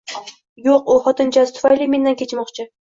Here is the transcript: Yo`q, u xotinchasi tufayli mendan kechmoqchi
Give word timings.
Yo`q, 0.69 0.77
u 0.93 0.97
xotinchasi 1.03 1.57
tufayli 1.59 1.91
mendan 1.97 2.23
kechmoqchi 2.25 2.73